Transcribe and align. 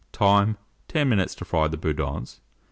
Time. 0.13 0.57
10 0.87 1.07
minutes 1.07 1.35
to 1.35 1.45
fry 1.45 1.67
the 1.67 1.77
boudins. 1.77 2.39